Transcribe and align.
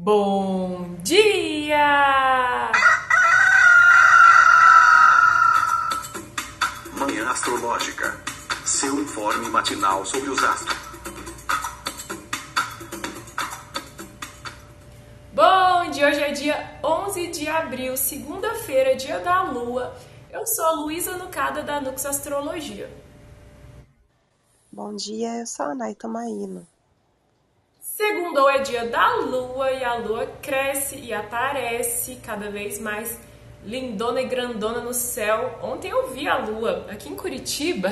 Bom 0.00 0.94
dia! 1.02 2.70
Manhã 6.92 7.28
Astrológica. 7.28 8.16
Seu 8.64 9.00
informe 9.00 9.50
matinal 9.50 10.06
sobre 10.06 10.30
os 10.30 10.40
astros. 10.40 10.78
Bom 15.32 15.90
dia! 15.90 16.06
Hoje 16.06 16.20
é 16.20 16.30
dia 16.30 16.78
11 16.84 17.26
de 17.32 17.48
abril, 17.48 17.96
segunda-feira, 17.96 18.94
dia 18.94 19.18
da 19.18 19.42
lua. 19.42 19.96
Eu 20.30 20.46
sou 20.46 20.64
a 20.64 20.72
Luísa 20.74 21.16
Nucada 21.16 21.64
da 21.64 21.80
Nux 21.80 22.06
Astrologia. 22.06 22.88
Bom 24.70 24.94
dia, 24.94 25.40
eu 25.40 25.46
sou 25.46 25.66
a 25.66 25.74
Naita 25.74 26.06
Maíno. 26.06 26.64
Segundou 27.98 28.48
é 28.48 28.60
dia 28.60 28.86
da 28.86 29.16
lua 29.16 29.72
e 29.72 29.82
a 29.82 29.96
lua 29.96 30.24
cresce 30.40 30.94
e 31.00 31.12
aparece 31.12 32.14
cada 32.24 32.48
vez 32.48 32.78
mais 32.78 33.18
lindona 33.64 34.20
e 34.20 34.28
grandona 34.28 34.80
no 34.80 34.94
céu. 34.94 35.58
Ontem 35.60 35.90
eu 35.90 36.08
vi 36.12 36.28
a 36.28 36.38
lua 36.38 36.86
aqui 36.88 37.08
em 37.08 37.16
Curitiba, 37.16 37.88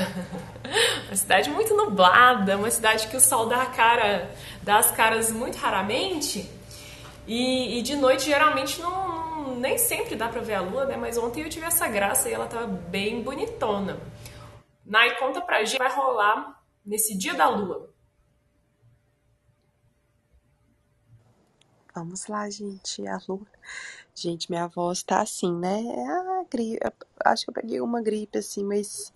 uma 1.08 1.16
cidade 1.16 1.50
muito 1.50 1.74
nublada, 1.74 2.56
uma 2.56 2.70
cidade 2.70 3.08
que 3.08 3.16
o 3.16 3.20
sol 3.20 3.48
dá 3.48 3.66
cara, 3.66 4.30
dá 4.62 4.78
as 4.78 4.92
caras 4.92 5.32
muito 5.32 5.56
raramente. 5.56 6.48
E, 7.26 7.76
e 7.76 7.82
de 7.82 7.96
noite 7.96 8.26
geralmente 8.26 8.80
não, 8.80 9.56
nem 9.56 9.76
sempre 9.76 10.14
dá 10.14 10.28
pra 10.28 10.40
ver 10.40 10.54
a 10.54 10.60
lua, 10.60 10.84
né? 10.84 10.96
Mas 10.96 11.18
ontem 11.18 11.42
eu 11.42 11.50
tive 11.50 11.66
essa 11.66 11.88
graça 11.88 12.28
e 12.28 12.32
ela 12.32 12.46
tava 12.46 12.68
bem 12.68 13.24
bonitona. 13.24 13.98
Nai, 14.84 15.16
conta 15.18 15.40
pra 15.40 15.64
gente, 15.64 15.78
vai 15.78 15.92
rolar 15.92 16.62
nesse 16.84 17.18
dia 17.18 17.34
da 17.34 17.48
lua. 17.48 17.95
Vamos 21.96 22.26
lá, 22.26 22.50
gente. 22.50 23.08
A 23.08 23.18
lua. 23.26 23.46
Gente, 24.14 24.50
minha 24.50 24.66
voz 24.66 25.02
tá 25.02 25.22
assim, 25.22 25.50
né? 25.50 25.82
Ah, 26.06 26.44
gripe. 26.50 26.78
Acho 27.24 27.44
que 27.44 27.50
eu 27.50 27.54
peguei 27.54 27.80
uma 27.80 28.02
gripe 28.02 28.36
assim, 28.36 28.62
mas 28.62 29.10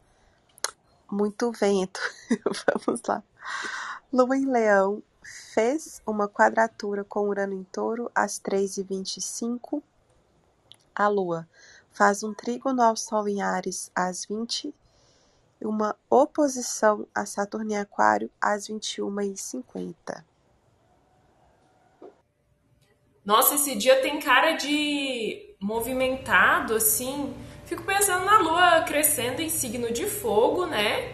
muito 1.10 1.52
vento. 1.52 2.00
Vamos 2.86 3.02
lá. 3.06 3.22
Lua 4.10 4.34
em 4.34 4.46
Leão 4.46 5.02
fez 5.22 6.00
uma 6.06 6.26
quadratura 6.26 7.04
com 7.04 7.28
Urano 7.28 7.52
em 7.52 7.64
Touro 7.64 8.10
às 8.14 8.40
3h25. 8.40 9.82
A 10.94 11.06
Lua 11.06 11.46
faz 11.92 12.22
um 12.22 12.32
trígono 12.32 12.80
ao 12.80 12.96
Sol 12.96 13.28
em 13.28 13.42
Ares 13.42 13.90
às 13.94 14.24
20 14.24 14.74
e 15.60 15.66
uma 15.66 15.94
oposição 16.08 17.06
a 17.14 17.26
Saturno 17.26 17.72
em 17.72 17.76
Aquário 17.76 18.30
às 18.40 18.68
21h50. 18.68 20.29
Nossa, 23.24 23.54
esse 23.54 23.74
dia 23.74 23.96
tem 24.00 24.18
cara 24.18 24.52
de 24.52 25.54
movimentado, 25.60 26.74
assim. 26.74 27.34
Fico 27.66 27.82
pensando 27.82 28.24
na 28.24 28.38
lua 28.38 28.80
crescendo 28.82 29.42
em 29.42 29.48
signo 29.48 29.92
de 29.92 30.06
fogo, 30.06 30.66
né? 30.66 31.12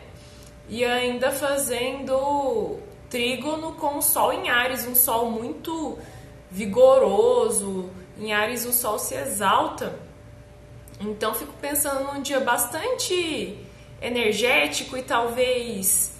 E 0.68 0.84
ainda 0.84 1.30
fazendo 1.32 2.78
trígono 3.10 3.72
com 3.72 3.98
o 3.98 4.02
sol 4.02 4.32
em 4.32 4.48
Ares, 4.48 4.86
um 4.86 4.94
sol 4.94 5.30
muito 5.30 5.98
vigoroso. 6.50 7.90
Em 8.18 8.32
Ares 8.32 8.64
o 8.64 8.72
sol 8.72 8.98
se 8.98 9.14
exalta. 9.14 9.98
Então 11.00 11.34
fico 11.34 11.52
pensando 11.54 12.12
num 12.12 12.22
dia 12.22 12.40
bastante 12.40 13.58
energético 14.00 14.96
e 14.96 15.02
talvez 15.02 16.16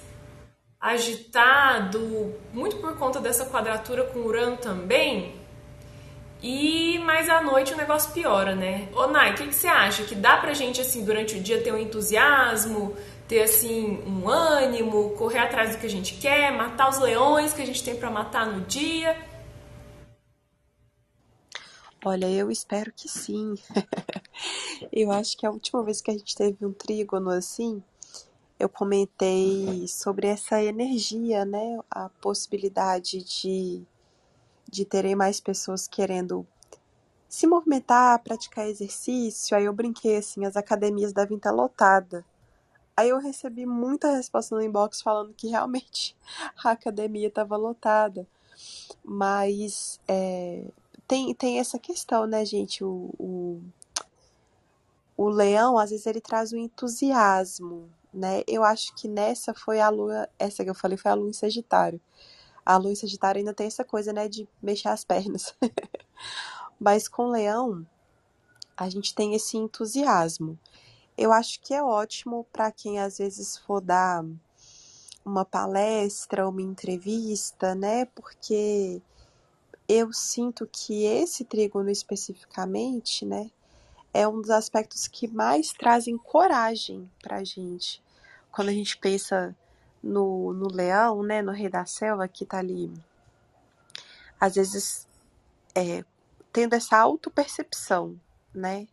agitado, 0.79 2.35
muito 2.53 2.77
por 2.77 2.95
conta 2.97 3.19
dessa 3.19 3.45
quadratura 3.45 4.03
com 4.03 4.19
Urano 4.19 4.57
também. 4.57 5.36
E 6.41 6.99
mais 6.99 7.27
à 7.29 7.41
noite 7.41 7.73
o 7.73 7.77
negócio 7.77 8.11
piora, 8.11 8.55
né? 8.55 8.89
Ô 8.93 9.07
Nai, 9.07 9.31
o 9.31 9.35
que, 9.35 9.47
que 9.47 9.55
você 9.55 9.67
acha? 9.67 10.03
Que 10.03 10.13
dá 10.13 10.37
pra 10.37 10.53
gente, 10.53 10.79
assim, 10.79 11.03
durante 11.03 11.35
o 11.35 11.41
dia 11.41 11.61
ter 11.63 11.73
um 11.73 11.77
entusiasmo, 11.77 12.95
ter, 13.27 13.41
assim, 13.41 14.03
um 14.05 14.29
ânimo, 14.29 15.11
correr 15.11 15.39
atrás 15.39 15.75
do 15.75 15.79
que 15.79 15.87
a 15.87 15.89
gente 15.89 16.15
quer, 16.15 16.51
matar 16.51 16.89
os 16.89 16.99
leões 16.99 17.53
que 17.53 17.61
a 17.61 17.65
gente 17.65 17.83
tem 17.83 17.95
para 17.95 18.11
matar 18.11 18.45
no 18.45 18.61
dia? 18.65 19.17
Olha, 22.05 22.29
eu 22.29 22.51
espero 22.51 22.93
que 22.95 23.09
sim. 23.09 23.55
eu 24.93 25.11
acho 25.11 25.35
que 25.35 25.45
a 25.45 25.51
última 25.51 25.83
vez 25.83 26.01
que 26.01 26.11
a 26.11 26.13
gente 26.13 26.35
teve 26.35 26.63
um 26.63 26.71
trígono 26.71 27.31
assim, 27.31 27.83
eu 28.59 28.69
comentei 28.69 29.85
sobre 29.87 30.27
essa 30.27 30.63
energia, 30.63 31.43
né? 31.43 31.79
A 31.89 32.09
possibilidade 32.09 33.23
de 33.23 33.83
de 34.69 34.85
terem 34.85 35.15
mais 35.15 35.39
pessoas 35.39 35.87
querendo 35.87 36.45
se 37.27 37.47
movimentar, 37.47 38.21
praticar 38.23 38.67
exercício. 38.67 39.55
Aí 39.55 39.65
eu 39.65 39.73
brinquei 39.73 40.17
assim, 40.17 40.45
as 40.45 40.55
academias 40.55 41.13
devem 41.13 41.37
estar 41.37 41.51
lotadas. 41.51 42.23
Aí 42.95 43.09
eu 43.09 43.19
recebi 43.19 43.65
muita 43.65 44.15
resposta 44.15 44.55
no 44.55 44.61
inbox 44.61 45.01
falando 45.01 45.33
que 45.33 45.47
realmente 45.47 46.15
a 46.63 46.71
academia 46.71 47.27
estava 47.27 47.55
lotada. 47.55 48.27
Mas 49.03 49.99
é, 50.07 50.65
tem, 51.07 51.33
tem 51.35 51.59
essa 51.59 51.77
questão, 51.77 52.25
né, 52.25 52.43
gente? 52.43 52.83
O, 52.83 53.13
o, 53.19 53.61
o 55.15 55.29
leão, 55.29 55.77
às 55.77 55.91
vezes, 55.91 56.07
ele 56.07 56.19
traz 56.19 56.51
um 56.53 56.57
entusiasmo, 56.57 57.89
né? 58.13 58.43
Eu 58.47 58.63
acho 58.63 58.95
que 58.95 59.07
nessa 59.07 59.53
foi 59.53 59.79
a 59.79 59.89
lua, 59.89 60.27
essa 60.39 60.63
que 60.63 60.69
eu 60.69 60.75
falei 60.75 60.97
foi 60.97 61.11
a 61.11 61.15
lua 61.15 61.29
em 61.29 61.33
Sagitário 61.33 62.01
a 62.67 62.75
lua 62.75 62.91
em 62.91 62.95
Sagitário 62.95 63.39
ainda 63.39 63.53
tem 63.53 63.67
essa 63.67 63.85
coisa, 63.85 64.11
né, 64.11 64.27
de 64.27 64.45
mexer 64.61 64.89
as 64.89 65.05
pernas. 65.05 65.55
Mas 66.77 67.07
com 67.07 67.27
Leão, 67.27 67.87
a 68.75 68.89
gente 68.89 69.15
tem 69.15 69.33
esse 69.33 69.55
entusiasmo. 69.55 70.59
Eu 71.17 71.31
acho 71.31 71.61
que 71.61 71.73
é 71.73 71.81
ótimo 71.81 72.45
para 72.51 72.69
quem 72.69 72.99
às 72.99 73.19
vezes 73.19 73.57
for 73.57 73.79
dar 73.79 74.25
uma 75.23 75.45
palestra, 75.45 76.47
uma 76.47 76.61
entrevista, 76.61 77.73
né? 77.73 78.03
Porque 78.03 79.01
eu 79.87 80.11
sinto 80.11 80.67
que 80.69 81.05
esse 81.05 81.45
trígono 81.45 81.89
especificamente, 81.89 83.25
né, 83.25 83.49
é 84.13 84.27
um 84.27 84.41
dos 84.41 84.49
aspectos 84.49 85.07
que 85.07 85.25
mais 85.25 85.71
trazem 85.71 86.17
coragem 86.17 87.09
para 87.21 87.37
a 87.37 87.43
gente. 87.45 88.03
Quando 88.51 88.67
a 88.67 88.73
gente 88.73 88.97
pensa 88.97 89.55
no, 90.07 90.53
no 90.53 90.67
leão, 90.71 91.21
né, 91.21 91.41
no 91.41 91.51
rei 91.51 91.69
da 91.69 91.85
selva, 91.85 92.27
que 92.27 92.45
tá 92.45 92.59
ali, 92.59 92.91
às 94.39 94.55
vezes, 94.55 95.07
é, 95.75 96.03
tendo 96.51 96.73
essa 96.73 96.97
autopercepção, 96.97 98.19
né? 98.53 98.87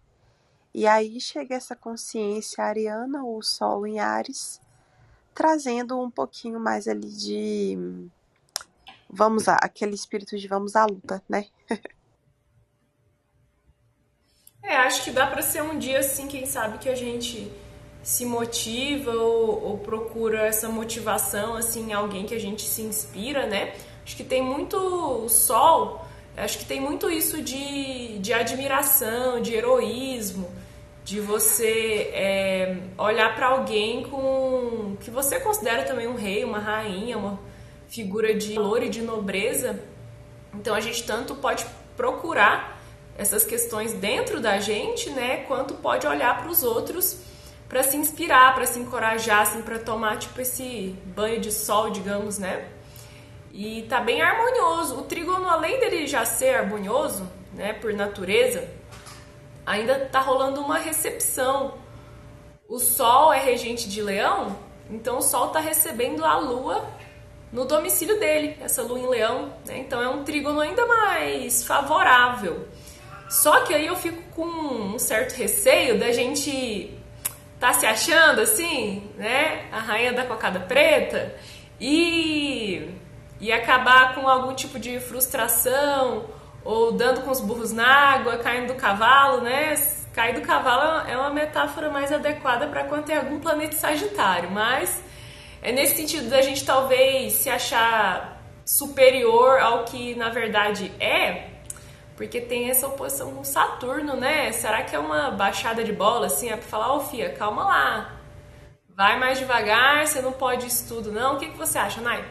E 0.74 0.86
aí 0.88 1.20
chega 1.20 1.54
essa 1.54 1.76
consciência 1.76 2.64
ariana, 2.64 3.24
o 3.24 3.40
sol 3.42 3.86
em 3.86 4.00
Ares, 4.00 4.60
trazendo 5.32 6.00
um 6.00 6.10
pouquinho 6.10 6.58
mais 6.58 6.88
ali 6.88 7.08
de. 7.08 7.78
Vamos 9.08 9.46
lá, 9.46 9.56
aquele 9.62 9.94
espírito 9.94 10.36
de 10.36 10.48
vamos 10.48 10.74
à 10.74 10.84
luta, 10.84 11.22
né? 11.28 11.46
é, 14.60 14.76
acho 14.78 15.04
que 15.04 15.12
dá 15.12 15.28
para 15.28 15.42
ser 15.42 15.62
um 15.62 15.78
dia 15.78 16.00
assim, 16.00 16.26
quem 16.26 16.44
sabe 16.44 16.78
que 16.78 16.88
a 16.88 16.96
gente 16.96 17.52
se 18.04 18.26
motiva 18.26 19.12
ou, 19.12 19.64
ou, 19.64 19.78
procura 19.78 20.46
essa 20.46 20.68
motivação 20.68 21.56
assim 21.56 21.88
em 21.88 21.92
alguém 21.94 22.26
que 22.26 22.34
a 22.34 22.38
gente 22.38 22.62
se 22.62 22.82
inspira, 22.82 23.46
né? 23.46 23.72
Acho 24.04 24.14
que 24.14 24.22
tem 24.22 24.42
muito 24.42 25.26
sol, 25.30 26.04
acho 26.36 26.58
que 26.58 26.66
tem 26.66 26.78
muito 26.78 27.10
isso 27.10 27.40
de, 27.40 28.18
de 28.18 28.34
admiração, 28.34 29.40
de 29.40 29.54
heroísmo, 29.54 30.50
de 31.02 31.18
você 31.18 32.10
é, 32.12 32.76
olhar 32.98 33.34
para 33.34 33.48
alguém 33.48 34.02
com 34.02 34.96
que 35.00 35.10
você 35.10 35.40
considera 35.40 35.84
também 35.84 36.06
um 36.06 36.14
rei, 36.14 36.44
uma 36.44 36.58
rainha, 36.58 37.16
uma 37.16 37.40
figura 37.88 38.34
de 38.34 38.52
valor 38.52 38.82
e 38.82 38.90
de 38.90 39.00
nobreza. 39.00 39.82
Então 40.52 40.74
a 40.74 40.80
gente 40.80 41.02
tanto 41.04 41.34
pode 41.36 41.64
procurar 41.96 42.82
essas 43.16 43.44
questões 43.44 43.94
dentro 43.94 44.40
da 44.40 44.60
gente, 44.60 45.08
né, 45.08 45.38
quanto 45.48 45.72
pode 45.72 46.06
olhar 46.06 46.42
para 46.42 46.50
os 46.50 46.62
outros 46.62 47.32
para 47.68 47.82
se 47.82 47.96
inspirar, 47.96 48.54
para 48.54 48.66
se 48.66 48.78
encorajar, 48.78 49.40
assim, 49.40 49.62
para 49.62 49.78
tomar 49.78 50.18
tipo 50.18 50.40
esse 50.40 50.96
banho 51.06 51.40
de 51.40 51.50
sol, 51.50 51.90
digamos, 51.90 52.38
né? 52.38 52.68
E 53.52 53.82
tá 53.82 54.00
bem 54.00 54.20
harmonioso. 54.20 54.98
O 54.98 55.02
trígono, 55.02 55.48
além 55.48 55.78
dele 55.78 56.06
já 56.06 56.24
ser 56.24 56.56
harmonioso, 56.56 57.28
né, 57.52 57.72
por 57.72 57.92
natureza, 57.92 58.68
ainda 59.64 60.06
tá 60.06 60.20
rolando 60.20 60.60
uma 60.60 60.78
recepção. 60.78 61.74
O 62.68 62.78
sol 62.78 63.32
é 63.32 63.38
regente 63.38 63.88
de 63.88 64.02
Leão, 64.02 64.56
então 64.90 65.18
o 65.18 65.22
sol 65.22 65.48
tá 65.48 65.60
recebendo 65.60 66.24
a 66.24 66.36
lua 66.38 66.84
no 67.52 67.64
domicílio 67.64 68.18
dele, 68.18 68.56
essa 68.60 68.82
lua 68.82 68.98
em 68.98 69.06
Leão, 69.06 69.52
né? 69.64 69.78
Então 69.78 70.02
é 70.02 70.08
um 70.08 70.24
trígono 70.24 70.60
ainda 70.60 70.84
mais 70.86 71.64
favorável. 71.64 72.66
Só 73.30 73.60
que 73.60 73.72
aí 73.72 73.86
eu 73.86 73.94
fico 73.94 74.20
com 74.34 74.44
um 74.44 74.98
certo 74.98 75.34
receio 75.34 75.98
da 75.98 76.10
gente 76.10 76.92
tá 77.64 77.72
se 77.72 77.86
achando 77.86 78.42
assim, 78.42 79.10
né? 79.16 79.64
A 79.72 79.78
rainha 79.78 80.12
da 80.12 80.26
cocada 80.26 80.60
preta 80.60 81.34
e 81.80 82.90
e 83.40 83.50
acabar 83.50 84.14
com 84.14 84.28
algum 84.28 84.54
tipo 84.54 84.78
de 84.78 85.00
frustração 85.00 86.26
ou 86.62 86.92
dando 86.92 87.22
com 87.22 87.30
os 87.30 87.40
burros 87.40 87.72
na 87.72 87.86
água, 87.86 88.36
caindo 88.36 88.68
do 88.68 88.74
cavalo, 88.74 89.40
né? 89.40 89.74
Cair 90.12 90.34
do 90.34 90.42
cavalo 90.42 91.08
é 91.08 91.16
uma 91.16 91.30
metáfora 91.30 91.90
mais 91.90 92.12
adequada 92.12 92.66
para 92.66 92.84
quando 92.84 93.06
tem 93.06 93.16
algum 93.16 93.40
planeta 93.40 93.76
Sagitário, 93.76 94.50
mas 94.50 95.02
é 95.62 95.72
nesse 95.72 95.96
sentido 95.96 96.28
da 96.28 96.42
gente 96.42 96.64
talvez 96.66 97.32
se 97.32 97.48
achar 97.48 98.42
superior 98.64 99.58
ao 99.58 99.84
que 99.84 100.14
na 100.14 100.28
verdade 100.28 100.92
é, 101.00 101.48
porque 102.16 102.40
tem 102.40 102.70
essa 102.70 102.86
oposição 102.86 103.34
com 103.34 103.44
Saturno, 103.44 104.14
né? 104.16 104.52
Será 104.52 104.84
que 104.84 104.94
é 104.94 104.98
uma 104.98 105.30
baixada 105.30 105.82
de 105.82 105.92
bola 105.92 106.26
assim? 106.26 106.48
É 106.48 106.56
pra 106.56 106.66
falar, 106.66 106.94
ô 106.94 106.96
oh, 106.98 107.00
Fia, 107.00 107.34
calma 107.34 107.64
lá. 107.64 108.20
Vai 108.88 109.18
mais 109.18 109.38
devagar, 109.38 110.06
você 110.06 110.22
não 110.22 110.32
pode 110.32 110.66
isso 110.66 110.86
tudo, 110.86 111.10
não. 111.10 111.34
O 111.34 111.38
que, 111.38 111.50
que 111.50 111.58
você 111.58 111.78
acha, 111.78 112.00
Nai? 112.00 112.24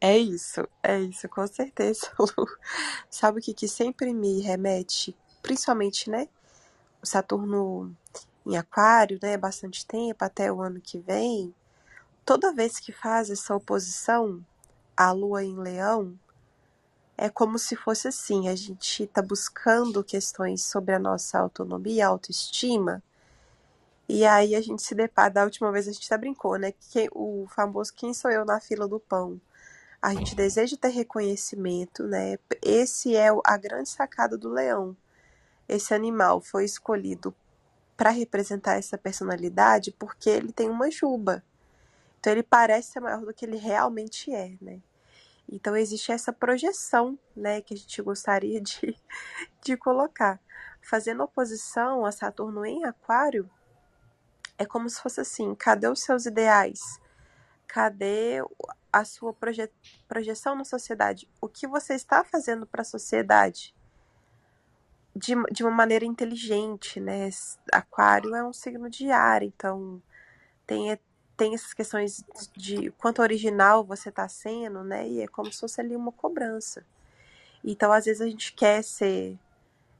É 0.00 0.18
isso, 0.18 0.66
é 0.82 1.00
isso, 1.00 1.28
com 1.28 1.46
certeza, 1.46 2.10
Lu. 2.18 2.46
Sabe 3.08 3.38
o 3.38 3.42
que, 3.42 3.54
que 3.54 3.68
sempre 3.68 4.12
me 4.12 4.40
remete, 4.40 5.16
principalmente, 5.40 6.10
né? 6.10 6.28
O 7.00 7.06
Saturno 7.06 7.94
em 8.44 8.56
Aquário, 8.56 9.18
né? 9.22 9.36
Bastante 9.36 9.86
tempo, 9.86 10.24
até 10.24 10.52
o 10.52 10.60
ano 10.60 10.80
que 10.80 10.98
vem. 10.98 11.54
Toda 12.24 12.52
vez 12.52 12.80
que 12.80 12.92
faz 12.92 13.30
essa 13.30 13.54
oposição 13.54 14.44
à 14.96 15.12
Lua 15.12 15.44
em 15.44 15.56
Leão, 15.56 16.18
é 17.16 17.28
como 17.28 17.58
se 17.58 17.76
fosse 17.76 18.08
assim: 18.08 18.48
a 18.48 18.56
gente 18.56 19.04
está 19.04 19.22
buscando 19.22 20.04
questões 20.04 20.64
sobre 20.64 20.94
a 20.94 20.98
nossa 20.98 21.38
autonomia, 21.38 22.06
autoestima. 22.06 23.02
E 24.08 24.24
aí 24.24 24.54
a 24.54 24.60
gente 24.60 24.82
se 24.82 24.94
depara, 24.94 25.30
da 25.30 25.44
última 25.44 25.72
vez 25.72 25.88
a 25.88 25.92
gente 25.92 26.06
até 26.06 26.18
brincou, 26.18 26.56
né? 26.58 26.72
Que 26.72 27.08
o 27.12 27.46
famoso 27.48 27.92
quem 27.94 28.14
sou 28.14 28.30
eu 28.30 28.44
na 28.44 28.60
fila 28.60 28.86
do 28.86 29.00
pão 29.00 29.40
a 30.00 30.14
gente 30.14 30.36
deseja 30.36 30.76
ter 30.76 30.90
reconhecimento, 30.90 32.04
né? 32.04 32.38
Esse 32.62 33.16
é 33.16 33.28
a 33.44 33.56
grande 33.56 33.88
sacada 33.88 34.36
do 34.38 34.48
leão. 34.48 34.96
Esse 35.68 35.94
animal 35.94 36.40
foi 36.40 36.64
escolhido 36.64 37.34
para 37.96 38.10
representar 38.10 38.76
essa 38.76 38.96
personalidade 38.96 39.90
porque 39.98 40.30
ele 40.30 40.52
tem 40.52 40.70
uma 40.70 40.90
juba. 40.90 41.42
Então 42.20 42.32
ele 42.32 42.42
parece 42.42 42.92
ser 42.92 43.00
maior 43.00 43.20
do 43.22 43.34
que 43.34 43.44
ele 43.44 43.56
realmente 43.56 44.32
é, 44.32 44.54
né? 44.60 44.80
Então 45.48 45.76
existe 45.76 46.10
essa 46.10 46.32
projeção, 46.32 47.18
né, 47.34 47.60
que 47.60 47.74
a 47.74 47.76
gente 47.76 48.02
gostaria 48.02 48.60
de, 48.60 48.96
de 49.62 49.76
colocar. 49.76 50.40
Fazendo 50.82 51.22
oposição 51.22 52.04
a 52.04 52.12
Saturno 52.12 52.64
em 52.64 52.84
Aquário, 52.84 53.50
é 54.58 54.64
como 54.64 54.88
se 54.88 55.00
fosse 55.00 55.20
assim: 55.20 55.54
cadê 55.54 55.88
os 55.88 56.00
seus 56.00 56.26
ideais? 56.26 56.80
Cadê 57.66 58.42
a 58.92 59.04
sua 59.04 59.32
proje 59.32 59.70
projeção 60.08 60.54
na 60.54 60.64
sociedade? 60.64 61.28
O 61.40 61.48
que 61.48 61.66
você 61.66 61.94
está 61.94 62.24
fazendo 62.24 62.66
para 62.66 62.82
a 62.82 62.84
sociedade? 62.84 63.74
De, 65.14 65.34
de 65.50 65.64
uma 65.64 65.72
maneira 65.72 66.04
inteligente, 66.04 67.00
né? 67.00 67.30
Aquário 67.72 68.34
é 68.34 68.44
um 68.44 68.52
signo 68.52 68.88
de 68.88 69.10
ar, 69.10 69.42
então 69.42 70.02
tem, 70.66 70.98
tem 71.36 71.54
essas 71.54 71.74
questões 71.74 72.24
de 72.56 72.90
quanto 72.92 73.22
original 73.22 73.84
você 73.84 74.08
está 74.08 74.28
sendo, 74.28 74.82
né? 74.82 75.08
E 75.08 75.20
é 75.22 75.28
como 75.28 75.52
se 75.52 75.60
fosse 75.60 75.80
ali 75.80 75.94
uma 75.94 76.12
cobrança. 76.12 76.84
Então, 77.64 77.92
às 77.92 78.04
vezes, 78.06 78.22
a 78.22 78.26
gente 78.26 78.52
quer 78.52 78.82
ser. 78.82 79.38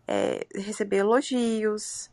É, 0.08 0.46
receber 0.54 0.98
elogios, 0.98 2.08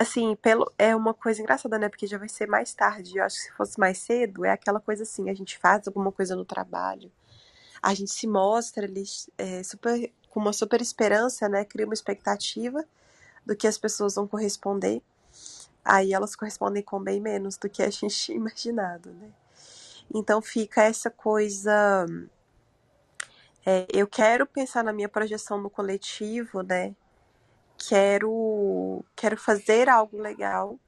assim, 0.00 0.34
pelo, 0.36 0.72
é 0.78 0.96
uma 0.96 1.12
coisa 1.12 1.42
engraçada, 1.42 1.78
né? 1.78 1.88
Porque 1.90 2.06
já 2.06 2.16
vai 2.16 2.28
ser 2.28 2.48
mais 2.48 2.72
tarde. 2.72 3.18
Eu 3.18 3.24
acho 3.24 3.36
que 3.36 3.42
se 3.42 3.52
fosse 3.52 3.78
mais 3.78 3.98
cedo, 3.98 4.46
é 4.46 4.50
aquela 4.50 4.80
coisa 4.80 5.02
assim, 5.02 5.28
a 5.28 5.34
gente 5.34 5.58
faz 5.58 5.86
alguma 5.86 6.10
coisa 6.10 6.34
no 6.34 6.44
trabalho, 6.44 7.12
a 7.82 7.92
gente 7.92 8.10
se 8.10 8.26
mostra 8.26 8.86
ali 8.86 9.04
é, 9.36 9.62
super, 9.62 10.10
com 10.30 10.40
uma 10.40 10.54
super 10.54 10.80
esperança, 10.80 11.48
né? 11.50 11.66
Cria 11.66 11.84
uma 11.84 11.94
expectativa 11.94 12.82
do 13.44 13.54
que 13.54 13.66
as 13.66 13.76
pessoas 13.76 14.14
vão 14.14 14.26
corresponder. 14.26 15.02
Aí 15.84 16.12
elas 16.12 16.36
correspondem 16.36 16.82
com 16.82 17.02
bem 17.02 17.20
menos 17.20 17.56
do 17.56 17.68
que 17.68 17.82
a 17.82 17.90
gente 17.90 18.32
imaginado, 18.32 19.10
né? 19.12 19.30
Então 20.14 20.42
fica 20.42 20.82
essa 20.82 21.10
coisa. 21.10 22.06
É, 23.64 23.86
eu 23.92 24.06
quero 24.06 24.46
pensar 24.46 24.82
na 24.82 24.92
minha 24.92 25.08
projeção 25.08 25.60
no 25.60 25.70
coletivo, 25.70 26.62
né? 26.62 26.94
quero 27.88 29.04
quero 29.16 29.36
fazer 29.36 29.88
algo 29.88 30.20
legal 30.20 30.78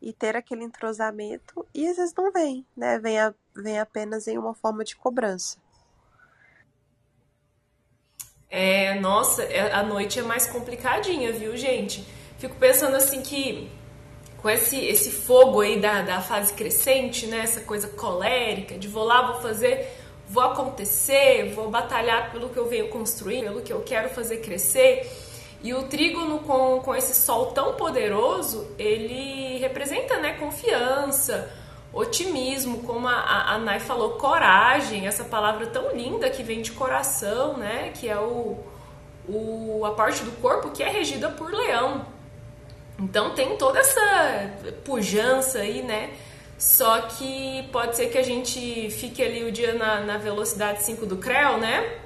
e 0.00 0.12
ter 0.12 0.36
aquele 0.36 0.64
entrosamento 0.64 1.66
e 1.72 1.88
às 1.88 1.96
vezes 1.96 2.14
não 2.14 2.30
vem, 2.30 2.66
né? 2.76 2.98
Vem, 2.98 3.18
a, 3.18 3.32
vem 3.54 3.78
apenas 3.78 4.26
em 4.26 4.36
uma 4.36 4.54
forma 4.54 4.84
de 4.84 4.96
cobrança. 4.96 5.58
É, 8.50 9.00
nossa, 9.00 9.42
é, 9.44 9.72
a 9.72 9.82
noite 9.82 10.18
é 10.18 10.22
mais 10.22 10.46
complicadinha, 10.46 11.32
viu, 11.32 11.56
gente? 11.56 12.06
Fico 12.38 12.56
pensando 12.56 12.96
assim 12.96 13.22
que 13.22 13.70
com 14.42 14.50
esse, 14.50 14.76
esse 14.84 15.10
fogo 15.10 15.60
aí 15.60 15.80
da, 15.80 16.02
da 16.02 16.20
fase 16.20 16.52
crescente, 16.52 17.26
né? 17.26 17.38
Essa 17.38 17.60
coisa 17.60 17.88
colérica, 17.88 18.76
de 18.76 18.88
vou 18.88 19.04
lá, 19.04 19.32
vou 19.32 19.40
fazer, 19.40 19.88
vou 20.28 20.42
acontecer, 20.42 21.52
vou 21.54 21.70
batalhar 21.70 22.32
pelo 22.32 22.48
que 22.48 22.58
eu 22.58 22.68
venho 22.68 22.88
construir, 22.88 23.42
pelo 23.42 23.62
que 23.62 23.72
eu 23.72 23.80
quero 23.80 24.10
fazer 24.10 24.38
crescer 24.38 25.08
e 25.62 25.72
o 25.72 25.84
trígono 25.84 26.40
com, 26.40 26.80
com 26.80 26.94
esse 26.94 27.14
sol 27.14 27.52
tão 27.52 27.74
poderoso, 27.74 28.66
ele 28.76 29.58
representa 29.58 30.18
né, 30.18 30.32
confiança, 30.32 31.52
otimismo, 31.92 32.82
como 32.82 33.06
a, 33.06 33.52
a, 33.52 33.58
Nai 33.58 33.78
falou, 33.78 34.12
coragem, 34.12 35.06
essa 35.06 35.22
palavra 35.22 35.66
tão 35.66 35.94
linda 35.94 36.28
que 36.28 36.42
vem 36.42 36.62
de 36.62 36.72
coração, 36.72 37.56
né? 37.56 37.92
Que 37.94 38.08
é 38.08 38.18
o, 38.18 38.58
o, 39.28 39.84
a 39.86 39.92
parte 39.92 40.24
do 40.24 40.32
corpo 40.40 40.70
que 40.70 40.82
é 40.82 40.88
regida 40.88 41.30
por 41.30 41.52
leão. 41.52 42.06
Então 43.02 43.34
tem 43.34 43.56
toda 43.56 43.80
essa 43.80 44.50
pujança 44.84 45.58
aí, 45.58 45.82
né? 45.82 46.10
Só 46.56 47.00
que 47.02 47.68
pode 47.72 47.96
ser 47.96 48.06
que 48.06 48.16
a 48.16 48.22
gente 48.22 48.88
fique 48.90 49.20
ali 49.20 49.42
o 49.42 49.50
dia 49.50 49.74
na, 49.74 50.00
na 50.00 50.16
velocidade 50.16 50.84
5 50.84 51.04
do 51.04 51.16
Creu, 51.16 51.58
né? 51.58 51.98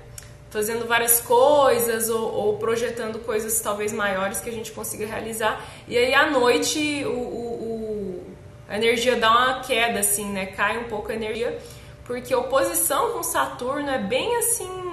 fazendo 0.48 0.86
várias 0.86 1.20
coisas 1.20 2.08
ou, 2.08 2.32
ou, 2.32 2.56
projetando 2.56 3.18
coisas 3.18 3.60
talvez 3.60 3.92
maiores 3.92 4.40
que 4.40 4.48
a 4.48 4.52
gente 4.52 4.72
consiga 4.72 5.04
realizar. 5.04 5.62
E 5.86 5.98
aí 5.98 6.14
à 6.14 6.30
noite 6.30 7.04
o, 7.04 7.10
o, 7.10 8.26
a 8.66 8.76
energia 8.76 9.16
dá 9.16 9.30
uma 9.30 9.60
queda, 9.60 10.00
assim, 10.00 10.24
né? 10.32 10.46
Cai 10.46 10.78
um 10.78 10.84
pouco 10.84 11.12
a 11.12 11.14
energia, 11.14 11.58
porque 12.06 12.34
oposição 12.34 13.12
com 13.12 13.22
Saturno 13.22 13.90
é 13.90 13.98
bem 13.98 14.34
assim. 14.36 14.85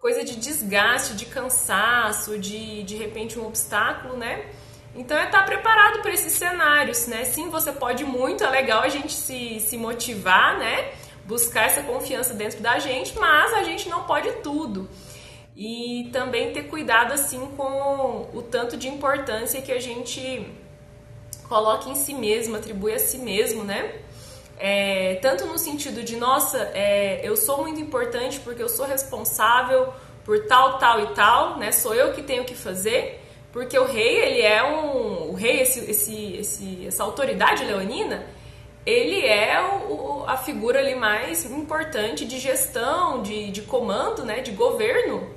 Coisa 0.00 0.24
de 0.24 0.36
desgaste, 0.36 1.14
de 1.14 1.26
cansaço, 1.26 2.38
de 2.38 2.82
de 2.84 2.96
repente 2.96 3.38
um 3.38 3.46
obstáculo, 3.46 4.16
né? 4.16 4.46
Então 4.94 5.16
é 5.16 5.26
estar 5.26 5.44
preparado 5.44 6.00
para 6.02 6.12
esses 6.12 6.32
cenários, 6.32 7.06
né? 7.06 7.24
Sim, 7.24 7.50
você 7.50 7.72
pode 7.72 8.04
muito, 8.04 8.42
é 8.42 8.50
legal 8.50 8.82
a 8.82 8.88
gente 8.88 9.12
se, 9.12 9.60
se 9.60 9.76
motivar, 9.76 10.58
né? 10.58 10.92
buscar 11.28 11.66
essa 11.66 11.82
confiança 11.82 12.32
dentro 12.32 12.60
da 12.60 12.78
gente, 12.78 13.16
mas 13.18 13.52
a 13.52 13.62
gente 13.62 13.86
não 13.90 14.04
pode 14.04 14.32
tudo. 14.42 14.88
E 15.54 16.08
também 16.10 16.52
ter 16.54 16.62
cuidado 16.62 17.12
assim 17.12 17.46
com 17.54 18.30
o 18.32 18.40
tanto 18.40 18.78
de 18.78 18.88
importância 18.88 19.60
que 19.60 19.70
a 19.70 19.78
gente 19.78 20.50
coloca 21.46 21.90
em 21.90 21.94
si 21.94 22.14
mesmo, 22.14 22.56
atribui 22.56 22.94
a 22.94 22.98
si 22.98 23.18
mesmo, 23.18 23.62
né? 23.62 23.96
É, 24.58 25.14
tanto 25.22 25.46
no 25.46 25.56
sentido 25.56 26.02
de, 26.02 26.16
nossa, 26.16 26.58
é, 26.74 27.20
eu 27.22 27.36
sou 27.36 27.62
muito 27.62 27.80
importante 27.80 28.40
porque 28.40 28.62
eu 28.62 28.68
sou 28.68 28.86
responsável 28.86 29.92
por 30.24 30.46
tal, 30.46 30.78
tal 30.78 31.00
e 31.00 31.06
tal, 31.14 31.58
né? 31.58 31.70
Sou 31.70 31.94
eu 31.94 32.12
que 32.12 32.22
tenho 32.22 32.44
que 32.44 32.54
fazer, 32.54 33.20
porque 33.52 33.78
o 33.78 33.86
rei, 33.86 34.18
ele 34.18 34.42
é 34.42 34.62
um. 34.62 35.30
O 35.30 35.34
rei, 35.34 35.62
esse, 35.62 35.90
esse, 35.90 36.36
esse, 36.36 36.86
essa 36.86 37.04
autoridade 37.04 37.64
leonina, 37.64 38.26
ele 38.84 39.24
é 39.24 39.60
o, 39.88 40.24
a 40.26 40.36
figura 40.36 40.80
ali 40.80 40.94
mais 40.94 41.44
importante 41.50 42.24
de 42.24 42.38
gestão, 42.38 43.22
de, 43.22 43.50
de 43.50 43.62
comando, 43.62 44.24
né, 44.24 44.40
de 44.40 44.50
governo 44.50 45.30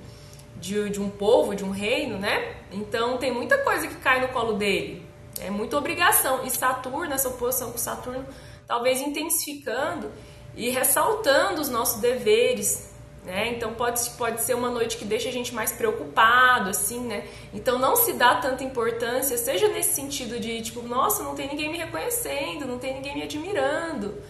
de, 0.62 0.90
de 0.90 1.02
um 1.02 1.10
povo, 1.10 1.56
de 1.56 1.64
um 1.64 1.72
reino, 1.72 2.18
né? 2.18 2.56
Então 2.72 3.18
tem 3.18 3.32
muita 3.32 3.58
coisa 3.60 3.88
que 3.88 3.96
cai 3.96 4.22
no 4.22 4.30
colo 4.30 4.54
dele. 4.54 5.06
É 5.40 5.50
muita 5.50 5.78
obrigação. 5.78 6.46
E 6.46 6.50
Saturno, 6.50 7.14
essa 7.14 7.30
oposição 7.30 7.72
com 7.72 7.78
Saturno, 7.78 8.26
talvez 8.72 9.02
intensificando 9.02 10.10
e 10.56 10.70
ressaltando 10.70 11.60
os 11.60 11.68
nossos 11.68 12.00
deveres, 12.00 12.90
né? 13.26 13.50
Então 13.50 13.74
pode, 13.74 14.00
pode 14.12 14.42
ser 14.44 14.54
uma 14.54 14.70
noite 14.70 14.96
que 14.96 15.04
deixa 15.04 15.28
a 15.28 15.32
gente 15.32 15.54
mais 15.54 15.74
preocupado, 15.74 16.70
assim, 16.70 17.02
né? 17.02 17.28
Então 17.54 17.78
não 17.78 17.98
se 17.98 18.14
dá 18.14 18.36
tanta 18.36 18.64
importância, 18.64 19.38
seja 19.38 19.68
nesse 19.68 19.94
sentido 19.94 20.40
de 20.40 20.62
tipo, 20.62 20.82
nossa, 20.84 21.22
não 21.22 21.36
tem 21.36 21.50
ninguém 21.50 21.70
me 21.70 21.78
reconhecendo, 21.80 22.66
não 22.66 22.80
tem 22.80 22.94
ninguém 22.94 23.14
me 23.14 23.24
admirando, 23.24 24.24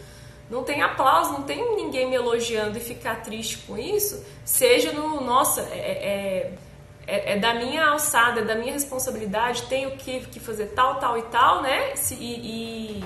não 0.49 0.63
tem 0.63 0.81
aplauso, 0.81 1.33
não 1.33 1.43
tem 1.43 1.75
ninguém 1.75 2.09
me 2.09 2.15
elogiando 2.15 2.79
e 2.79 2.81
ficar 2.81 3.21
triste 3.21 3.59
com 3.67 3.77
isso, 3.77 4.25
seja 4.43 4.91
no, 4.91 5.21
nossa, 5.21 5.61
é, 5.71 5.77
é, 5.77 6.53
é, 7.05 7.33
é 7.33 7.37
da 7.37 7.53
minha 7.53 7.85
alçada, 7.85 8.41
é 8.41 8.43
da 8.43 8.55
minha 8.55 8.73
responsabilidade, 8.73 9.67
tenho 9.69 9.91
que, 9.97 10.21
que 10.21 10.39
fazer 10.39 10.69
tal, 10.69 10.95
tal 10.95 11.15
e 11.15 11.21
tal, 11.23 11.61
né? 11.61 11.93
E, 12.09 12.15
e, 12.15 13.03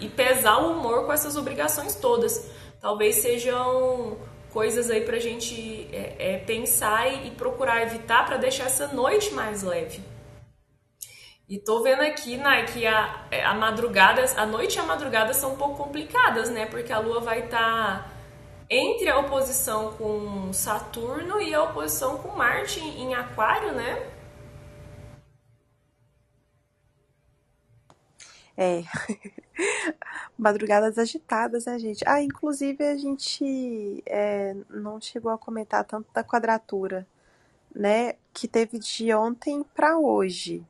e 0.00 0.08
pesar 0.08 0.58
o 0.58 0.72
humor 0.72 1.06
com 1.06 1.12
essas 1.12 1.36
obrigações 1.36 1.94
todas. 1.94 2.50
Talvez 2.80 3.16
sejam 3.16 4.18
coisas 4.52 4.90
aí 4.90 5.00
pra 5.00 5.18
gente 5.18 5.88
é, 5.92 6.34
é, 6.34 6.38
pensar 6.38 7.08
e, 7.08 7.28
e 7.28 7.30
procurar 7.32 7.82
evitar 7.82 8.24
para 8.24 8.36
deixar 8.36 8.66
essa 8.66 8.88
noite 8.88 9.32
mais 9.34 9.62
leve. 9.62 10.00
E 11.48 11.58
tô 11.58 11.82
vendo 11.82 12.00
aqui, 12.00 12.36
né, 12.38 12.64
que 12.64 12.86
a, 12.86 13.26
é, 13.30 13.44
a 13.44 13.52
madrugada, 13.52 14.24
a 14.36 14.46
noite 14.46 14.76
e 14.76 14.78
a 14.78 14.84
madrugada 14.84 15.34
são 15.34 15.52
um 15.52 15.56
pouco 15.56 15.76
complicadas, 15.76 16.48
né? 16.48 16.64
Porque 16.66 16.92
a 16.92 16.98
Lua 16.98 17.20
vai 17.20 17.40
estar 17.40 18.02
tá 18.02 18.10
entre 18.70 19.08
a 19.10 19.18
oposição 19.18 19.92
com 19.92 20.52
Saturno 20.52 21.40
e 21.40 21.54
a 21.54 21.62
oposição 21.62 22.18
com 22.18 22.28
Marte 22.36 22.80
em 22.80 23.14
Aquário, 23.14 23.72
né? 23.72 24.10
É. 28.56 28.82
Madrugadas 30.36 30.98
agitadas, 30.98 31.66
né, 31.66 31.78
gente? 31.78 32.04
Ah, 32.06 32.22
inclusive 32.22 32.84
a 32.84 32.96
gente 32.96 34.02
é, 34.06 34.54
não 34.70 35.00
chegou 35.00 35.30
a 35.30 35.38
comentar 35.38 35.84
tanto 35.84 36.06
da 36.12 36.24
quadratura, 36.24 37.06
né? 37.74 38.14
Que 38.32 38.48
teve 38.48 38.78
de 38.78 39.12
ontem 39.14 39.64
para 39.74 39.98
hoje. 39.98 40.64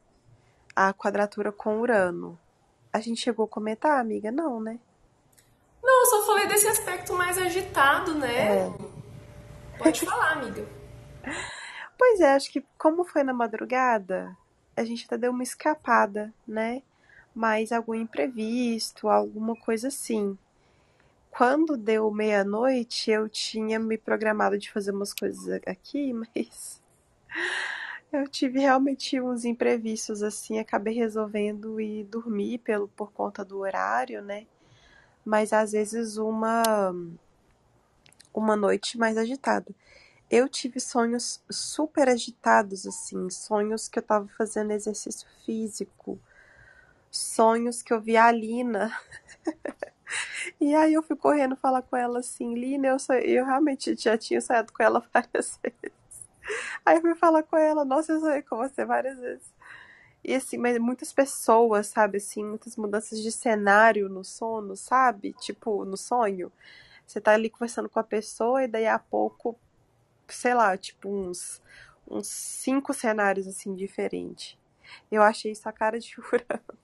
A 0.74 0.92
quadratura 0.92 1.52
com 1.52 1.80
Urano. 1.80 2.38
A 2.92 3.00
gente 3.00 3.20
chegou 3.20 3.44
a 3.46 3.48
comentar, 3.48 3.98
amiga? 3.98 4.30
Não, 4.30 4.60
né? 4.60 4.78
Não, 5.82 6.00
eu 6.00 6.06
só 6.06 6.26
falei 6.26 6.46
desse 6.46 6.66
aspecto 6.66 7.12
mais 7.14 7.36
agitado, 7.38 8.14
né? 8.14 8.66
É. 8.66 8.72
Pode 9.78 10.04
falar, 10.04 10.32
amiga. 10.32 10.66
Pois 11.96 12.18
é, 12.20 12.34
acho 12.34 12.50
que 12.50 12.62
como 12.76 13.04
foi 13.04 13.22
na 13.22 13.32
madrugada, 13.32 14.36
a 14.76 14.84
gente 14.84 15.04
até 15.06 15.16
deu 15.16 15.30
uma 15.30 15.44
escapada, 15.44 16.34
né? 16.46 16.82
Mas 17.34 17.72
algum 17.72 17.94
imprevisto, 17.94 19.08
alguma 19.08 19.56
coisa 19.56 19.88
assim. 19.88 20.38
Quando 21.30 21.76
deu 21.76 22.10
meia-noite, 22.12 23.10
eu 23.10 23.28
tinha 23.28 23.78
me 23.78 23.98
programado 23.98 24.56
de 24.56 24.70
fazer 24.70 24.92
umas 24.92 25.12
coisas 25.12 25.60
aqui, 25.66 26.12
mas 26.14 26.80
eu 28.12 28.28
tive 28.28 28.60
realmente 28.60 29.20
uns 29.20 29.44
imprevistos 29.44 30.22
assim, 30.22 30.60
acabei 30.60 30.94
resolvendo 30.94 31.80
ir 31.80 32.04
dormir 32.04 32.58
pelo 32.58 32.86
por 32.86 33.10
conta 33.10 33.44
do 33.44 33.58
horário, 33.58 34.22
né? 34.22 34.46
Mas 35.24 35.52
às 35.52 35.72
vezes 35.72 36.16
uma 36.16 36.92
uma 38.32 38.54
noite 38.56 38.96
mais 38.98 39.16
agitada. 39.16 39.74
Eu 40.30 40.48
tive 40.48 40.80
sonhos 40.80 41.42
super 41.50 42.08
agitados 42.08 42.86
assim, 42.86 43.28
sonhos 43.30 43.88
que 43.88 43.98
eu 43.98 44.02
tava 44.02 44.28
fazendo 44.38 44.72
exercício 44.72 45.26
físico, 45.44 46.18
sonhos 47.16 47.83
que 47.83 47.92
eu 47.92 48.00
vi 48.00 48.16
a 48.16 48.30
Lina. 48.30 48.92
e 50.61 50.75
aí 50.75 50.94
eu 50.94 51.02
fui 51.02 51.16
correndo 51.16 51.56
falar 51.56 51.83
com 51.83 51.97
ela 51.97 52.18
assim, 52.18 52.54
Lina, 52.54 52.88
eu, 52.88 52.97
eu 53.21 53.44
realmente 53.44 53.94
já 53.97 54.18
tinha 54.18 54.40
saído 54.40 54.73
com 54.73 54.83
ela 54.83 55.00
várias 55.12 55.59
vezes. 55.62 56.28
Aí 56.85 56.97
eu 56.97 57.00
fui 57.00 57.14
falar 57.14 57.42
com 57.42 57.56
ela, 57.56 57.85
nossa, 57.85 58.12
eu 58.12 58.21
sonhei 58.21 58.42
com 58.42 58.56
você 58.56 58.85
várias 58.85 59.18
vezes. 59.18 59.52
E 60.25 60.35
assim, 60.35 60.59
mas 60.59 60.78
muitas 60.78 61.12
pessoas, 61.12 61.88
sabe, 61.88 62.18
assim, 62.18 62.44
muitas 62.44 62.76
mudanças 62.76 63.21
de 63.21 63.30
cenário 63.30 64.09
no 64.09 64.25
sono, 64.25 64.76
sabe? 64.76 65.35
Tipo, 65.35 65.85
no 65.85 65.97
sonho. 65.97 66.50
Você 67.06 67.21
tá 67.21 67.33
ali 67.33 67.50
conversando 67.50 67.88
com 67.88 68.00
a 68.00 68.04
pessoa 68.04 68.64
e 68.64 68.68
daí 68.68 68.87
a 68.87 68.99
pouco, 68.99 69.59
sei 70.28 70.54
lá, 70.54 70.76
tipo, 70.76 71.09
uns, 71.09 71.62
uns 72.09 72.26
cinco 72.28 72.94
cenários 72.94 73.47
assim 73.47 73.75
diferentes. 73.75 74.59
Eu 75.11 75.23
achei 75.23 75.52
isso 75.52 75.68
a 75.68 75.73
cara 75.73 75.99
de 76.00 76.14
Urano. 76.33 76.83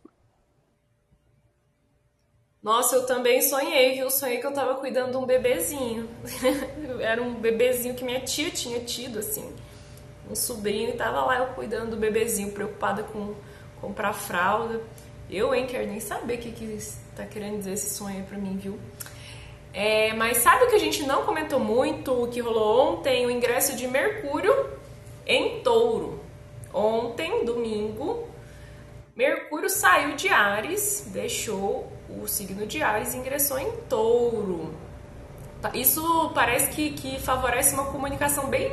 Nossa, 2.62 2.96
eu 2.96 3.06
também 3.06 3.40
sonhei, 3.40 3.94
viu? 3.94 4.10
Sonhei 4.10 4.38
que 4.38 4.46
eu 4.46 4.52
tava 4.52 4.74
cuidando 4.74 5.12
de 5.12 5.16
um 5.16 5.24
bebezinho. 5.24 6.08
Era 7.00 7.22
um 7.22 7.34
bebezinho 7.34 7.94
que 7.94 8.04
minha 8.04 8.20
tia 8.20 8.50
tinha 8.50 8.80
tido, 8.80 9.18
assim. 9.18 9.50
Um 10.30 10.34
sobrinho 10.34 10.90
e 10.90 10.92
tava 10.92 11.24
lá 11.24 11.38
eu 11.38 11.46
cuidando 11.54 11.92
do 11.92 11.96
bebezinho, 11.96 12.52
preocupada 12.52 13.02
com 13.02 13.34
comprar 13.80 14.12
fralda. 14.12 14.82
Eu, 15.30 15.54
hein, 15.54 15.66
quero 15.66 15.86
nem 15.86 16.00
saber 16.00 16.34
o 16.34 16.38
que, 16.38 16.52
que 16.52 16.78
tá 17.16 17.24
querendo 17.24 17.58
dizer 17.58 17.72
esse 17.72 17.94
sonho 17.94 18.18
aí 18.18 18.22
pra 18.24 18.36
mim, 18.36 18.58
viu? 18.58 18.78
É, 19.72 20.12
mas 20.12 20.38
sabe 20.38 20.64
o 20.64 20.68
que 20.68 20.76
a 20.76 20.80
gente 20.80 21.04
não 21.04 21.24
comentou 21.24 21.60
muito, 21.60 22.12
o 22.12 22.28
que 22.28 22.40
rolou 22.40 22.98
ontem? 22.98 23.24
O 23.24 23.30
ingresso 23.30 23.74
de 23.74 23.86
Mercúrio 23.86 24.52
em 25.26 25.60
touro. 25.62 26.20
Ontem, 26.74 27.44
domingo, 27.44 28.28
Mercúrio 29.16 29.70
saiu 29.70 30.14
de 30.14 30.28
Ares, 30.28 31.08
deixou 31.12 31.90
o 32.18 32.26
signo 32.26 32.66
de 32.66 32.82
Ares 32.82 33.14
ingressou 33.14 33.58
em 33.58 33.70
touro. 33.88 34.74
Isso 35.74 36.30
parece 36.34 36.70
que, 36.70 36.90
que 36.92 37.20
favorece 37.20 37.74
uma 37.74 37.84
comunicação 37.84 38.48
bem 38.48 38.72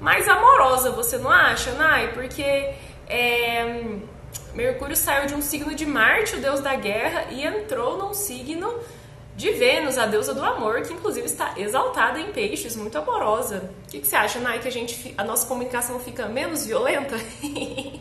mais 0.00 0.28
amorosa, 0.28 0.90
você 0.90 1.16
não 1.16 1.30
acha, 1.30 1.72
Nai? 1.72 2.12
Porque 2.12 2.74
é, 3.08 3.98
Mercúrio 4.54 4.96
saiu 4.96 5.26
de 5.26 5.34
um 5.34 5.40
signo 5.40 5.74
de 5.74 5.86
Marte, 5.86 6.36
o 6.36 6.40
deus 6.40 6.60
da 6.60 6.74
guerra, 6.74 7.30
e 7.30 7.44
entrou 7.44 7.96
num 7.96 8.12
signo 8.12 8.78
de 9.36 9.52
Vênus, 9.52 9.98
a 9.98 10.06
deusa 10.06 10.34
do 10.34 10.42
amor, 10.42 10.82
que 10.82 10.92
inclusive 10.92 11.26
está 11.26 11.54
exaltada 11.58 12.18
em 12.18 12.32
peixes, 12.32 12.74
muito 12.74 12.98
amorosa. 12.98 13.70
O 13.84 13.90
que, 13.90 14.00
que 14.00 14.06
você 14.06 14.16
acha, 14.16 14.40
Nai, 14.40 14.58
que 14.58 14.68
a, 14.68 14.72
gente, 14.72 15.14
a 15.16 15.24
nossa 15.24 15.46
comunicação 15.46 16.00
fica 16.00 16.26
menos 16.26 16.66
violenta? 16.66 17.16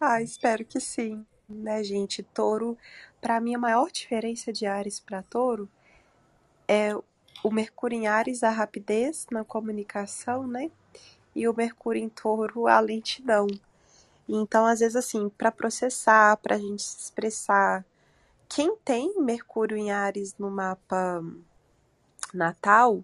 ah, 0.00 0.20
espero 0.20 0.64
que 0.64 0.78
sim 0.80 1.24
né, 1.56 1.82
gente? 1.84 2.22
Touro, 2.22 2.76
para 3.20 3.40
mim, 3.40 3.54
a 3.54 3.58
maior 3.58 3.90
diferença 3.90 4.52
de 4.52 4.66
Ares 4.66 5.00
para 5.00 5.22
Touro 5.22 5.68
é 6.66 6.94
o 7.42 7.50
Mercúrio 7.50 7.98
em 7.98 8.06
Ares, 8.06 8.42
a 8.42 8.50
rapidez 8.50 9.26
na 9.30 9.44
comunicação, 9.44 10.46
né? 10.46 10.70
E 11.34 11.48
o 11.48 11.54
Mercúrio 11.54 12.02
em 12.02 12.08
Touro, 12.08 12.66
a 12.66 12.78
lentidão. 12.80 13.46
Então, 14.28 14.66
às 14.66 14.80
vezes, 14.80 14.96
assim, 14.96 15.28
para 15.28 15.50
processar, 15.50 16.36
para 16.36 16.56
a 16.56 16.58
gente 16.58 16.82
se 16.82 16.98
expressar, 17.00 17.84
quem 18.48 18.76
tem 18.84 19.20
Mercúrio 19.20 19.76
em 19.76 19.90
Ares 19.90 20.36
no 20.38 20.50
mapa 20.50 21.22
natal 22.32 23.02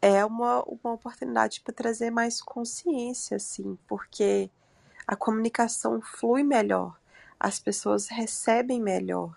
é 0.00 0.24
uma, 0.24 0.62
uma 0.62 0.92
oportunidade 0.92 1.60
para 1.60 1.74
trazer 1.74 2.10
mais 2.10 2.40
consciência, 2.40 3.36
assim, 3.36 3.78
porque 3.86 4.50
a 5.06 5.16
comunicação 5.16 6.00
flui 6.00 6.42
melhor 6.42 6.96
as 7.38 7.58
pessoas 7.58 8.08
recebem 8.08 8.80
melhor, 8.80 9.36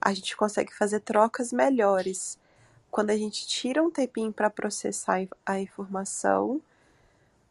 a 0.00 0.12
gente 0.12 0.36
consegue 0.36 0.74
fazer 0.74 1.00
trocas 1.00 1.52
melhores 1.52 2.38
quando 2.90 3.10
a 3.10 3.16
gente 3.16 3.46
tira 3.46 3.82
um 3.82 3.90
tempinho 3.90 4.32
para 4.32 4.48
processar 4.48 5.26
a 5.44 5.58
informação, 5.58 6.62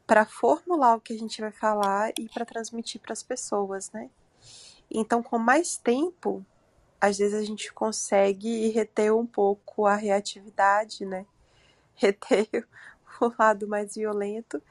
para 0.07 0.25
formular 0.25 0.95
o 0.95 1.01
que 1.01 1.13
a 1.13 1.17
gente 1.17 1.41
vai 1.41 1.51
falar 1.51 2.11
e 2.17 2.29
para 2.29 2.45
transmitir 2.45 3.01
para 3.01 3.13
as 3.13 3.23
pessoas, 3.23 3.91
né? 3.91 4.09
Então, 4.89 5.21
com 5.21 5.37
mais 5.37 5.77
tempo, 5.77 6.45
às 6.99 7.17
vezes 7.17 7.33
a 7.39 7.43
gente 7.43 7.71
consegue 7.73 8.69
reter 8.69 9.13
um 9.13 9.25
pouco 9.25 9.85
a 9.85 9.95
reatividade, 9.95 11.05
né? 11.05 11.25
Reter 11.95 12.67
o 13.21 13.31
lado 13.37 13.67
mais 13.67 13.95
violento 13.95 14.61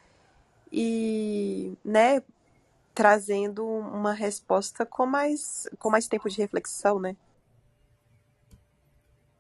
e, 0.71 1.73
né, 1.85 2.23
trazendo 2.95 3.67
uma 3.67 4.13
resposta 4.13 4.87
com 4.87 5.05
mais, 5.05 5.69
com 5.79 5.91
mais 5.91 6.07
tempo 6.07 6.29
de 6.29 6.39
reflexão, 6.41 7.01
né? 7.01 7.17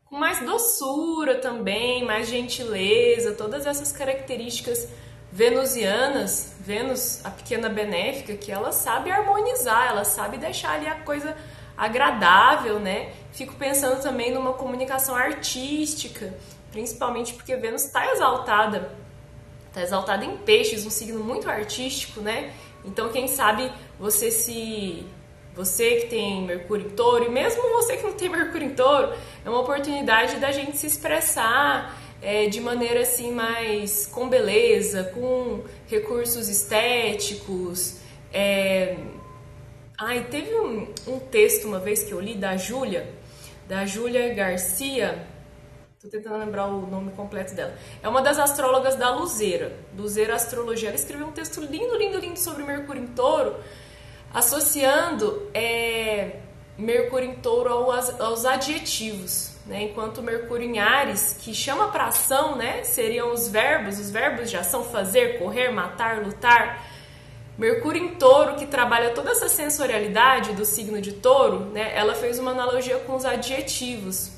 Com 0.04 0.16
mais 0.16 0.40
doçura 0.40 1.40
também, 1.40 2.04
mais 2.04 2.28
gentileza, 2.28 3.32
todas 3.34 3.64
essas 3.64 3.92
características 3.92 4.88
venusianas, 5.30 6.54
Vênus, 6.60 7.24
a 7.24 7.30
pequena 7.30 7.68
benéfica, 7.68 8.36
que 8.36 8.52
ela 8.52 8.72
sabe 8.72 9.10
harmonizar, 9.10 9.88
ela 9.88 10.04
sabe 10.04 10.38
deixar 10.38 10.74
ali 10.74 10.86
a 10.86 11.00
coisa 11.00 11.36
agradável, 11.76 12.78
né? 12.78 13.12
Fico 13.32 13.54
pensando 13.54 14.00
também 14.00 14.32
numa 14.32 14.52
comunicação 14.52 15.14
artística, 15.14 16.32
principalmente 16.70 17.34
porque 17.34 17.56
Vênus 17.56 17.84
está 17.84 18.12
exaltada, 18.12 18.96
está 19.68 19.82
exaltada 19.82 20.24
em 20.24 20.36
peixes, 20.38 20.86
um 20.86 20.90
signo 20.90 21.22
muito 21.22 21.50
artístico, 21.50 22.20
né? 22.20 22.52
Então, 22.84 23.08
quem 23.10 23.26
sabe 23.28 23.70
você 23.98 24.30
se 24.30 25.06
você 25.54 26.00
que 26.00 26.06
tem 26.08 26.42
Mercúrio 26.42 26.86
em 26.86 26.90
Touro, 26.90 27.26
e 27.26 27.28
mesmo 27.28 27.62
você 27.70 27.96
que 27.96 28.02
não 28.02 28.12
tem 28.12 28.28
Mercúrio 28.28 28.66
em 28.66 28.74
Touro, 28.74 29.12
é 29.44 29.48
uma 29.48 29.60
oportunidade 29.60 30.36
da 30.36 30.50
gente 30.50 30.76
se 30.76 30.86
expressar 30.86 31.96
é, 32.20 32.48
de 32.48 32.60
maneira 32.60 33.02
assim 33.02 33.30
mais 33.30 34.06
com 34.06 34.28
beleza, 34.28 35.04
com 35.14 35.62
recursos 35.86 36.48
estéticos. 36.48 37.98
É... 38.32 38.96
Ai, 39.96 40.26
teve 40.28 40.52
um, 40.56 40.88
um 41.06 41.18
texto 41.20 41.66
uma 41.66 41.78
vez 41.78 42.02
que 42.02 42.10
eu 42.10 42.20
li 42.20 42.34
da 42.34 42.56
Júlia, 42.56 43.08
da 43.68 43.86
Júlia 43.86 44.34
Garcia, 44.34 45.24
Tô 46.04 46.10
tentando 46.10 46.36
lembrar 46.36 46.66
o 46.66 46.86
nome 46.86 47.12
completo 47.12 47.54
dela. 47.54 47.72
É 48.02 48.06
uma 48.06 48.20
das 48.20 48.38
astrólogas 48.38 48.94
da 48.94 49.08
Luzeira, 49.08 49.72
Luzeira 49.96 50.34
Astrologia. 50.34 50.90
Ela 50.90 50.96
escreveu 50.96 51.26
um 51.26 51.32
texto 51.32 51.62
lindo, 51.62 51.96
lindo, 51.96 52.18
lindo 52.18 52.38
sobre 52.38 52.62
Mercúrio 52.62 53.02
em 53.02 53.06
Touro, 53.06 53.56
associando 54.30 55.48
é, 55.54 56.40
Mercúrio 56.76 57.30
em 57.30 57.36
Touro 57.36 57.70
aos, 57.70 58.20
aos 58.20 58.44
adjetivos. 58.44 59.56
né? 59.64 59.84
Enquanto 59.84 60.22
Mercúrio 60.22 60.68
em 60.68 60.78
Ares, 60.78 61.38
que 61.40 61.54
chama 61.54 61.88
para 61.88 62.08
ação, 62.08 62.54
né? 62.54 62.84
Seriam 62.84 63.32
os 63.32 63.48
verbos, 63.48 63.98
os 63.98 64.10
verbos 64.10 64.50
de 64.50 64.58
ação 64.58 64.84
fazer, 64.84 65.38
correr, 65.38 65.70
matar, 65.70 66.22
lutar. 66.22 66.84
Mercúrio 67.56 68.04
em 68.04 68.16
Touro, 68.16 68.56
que 68.56 68.66
trabalha 68.66 69.14
toda 69.14 69.30
essa 69.30 69.48
sensorialidade 69.48 70.52
do 70.52 70.66
signo 70.66 71.00
de 71.00 71.12
Touro, 71.12 71.60
né? 71.72 71.96
Ela 71.96 72.14
fez 72.14 72.38
uma 72.38 72.50
analogia 72.50 72.98
com 72.98 73.14
os 73.14 73.24
adjetivos, 73.24 74.33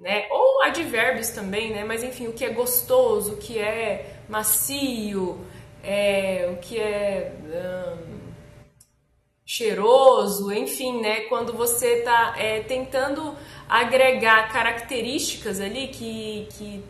né? 0.00 0.26
Ou 0.30 0.62
advérbios 0.62 1.28
também, 1.28 1.70
né? 1.70 1.84
Mas 1.84 2.02
enfim, 2.02 2.26
o 2.26 2.32
que 2.32 2.44
é 2.44 2.50
gostoso, 2.50 3.34
o 3.34 3.36
que 3.36 3.58
é 3.58 4.16
macio, 4.28 5.44
é, 5.84 6.48
o 6.52 6.56
que 6.56 6.80
é 6.80 7.32
hum, 7.44 8.32
cheiroso, 9.44 10.50
enfim, 10.50 11.00
né? 11.02 11.20
Quando 11.22 11.52
você 11.52 11.98
está 11.98 12.34
é, 12.38 12.60
tentando 12.60 13.36
agregar 13.68 14.50
características 14.50 15.60
ali 15.60 15.88
que, 15.88 16.48
que, 16.52 16.82